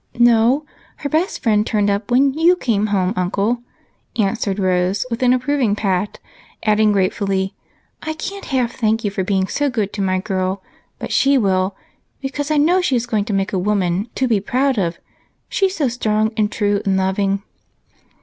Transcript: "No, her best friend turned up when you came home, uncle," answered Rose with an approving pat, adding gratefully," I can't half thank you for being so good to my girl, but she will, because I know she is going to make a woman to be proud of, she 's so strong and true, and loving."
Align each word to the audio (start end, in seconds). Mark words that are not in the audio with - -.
"No, 0.17 0.65
her 0.95 1.09
best 1.09 1.43
friend 1.43 1.63
turned 1.63 1.87
up 1.87 2.09
when 2.09 2.33
you 2.33 2.55
came 2.55 2.87
home, 2.87 3.13
uncle," 3.15 3.61
answered 4.17 4.57
Rose 4.57 5.05
with 5.11 5.21
an 5.21 5.31
approving 5.31 5.75
pat, 5.75 6.17
adding 6.63 6.91
gratefully," 6.91 7.53
I 8.01 8.13
can't 8.13 8.45
half 8.45 8.71
thank 8.71 9.03
you 9.03 9.11
for 9.11 9.23
being 9.23 9.45
so 9.45 9.69
good 9.69 9.93
to 9.93 10.01
my 10.01 10.17
girl, 10.17 10.63
but 10.97 11.11
she 11.11 11.37
will, 11.37 11.75
because 12.19 12.49
I 12.49 12.57
know 12.57 12.81
she 12.81 12.95
is 12.95 13.05
going 13.05 13.25
to 13.25 13.33
make 13.33 13.53
a 13.53 13.59
woman 13.59 14.09
to 14.15 14.27
be 14.27 14.39
proud 14.39 14.79
of, 14.79 14.97
she 15.49 15.69
's 15.69 15.75
so 15.75 15.87
strong 15.87 16.31
and 16.35 16.51
true, 16.51 16.81
and 16.83 16.97
loving." 16.97 17.43